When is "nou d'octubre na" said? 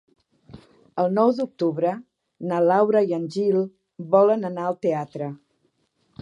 1.17-2.61